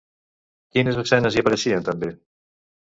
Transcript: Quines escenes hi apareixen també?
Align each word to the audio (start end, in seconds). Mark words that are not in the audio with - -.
Quines 0.77 0.97
escenes 1.03 1.39
hi 1.39 1.45
apareixen 1.45 1.87
també? 1.93 2.13